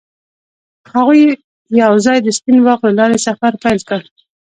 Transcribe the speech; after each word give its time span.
هغوی 0.93 1.21
یوځای 1.81 2.17
د 2.21 2.27
سپین 2.37 2.57
باغ 2.65 2.79
له 2.87 2.93
لارې 2.99 3.17
سفر 3.27 3.51
پیل 3.63 3.79
کړ. 3.89 4.01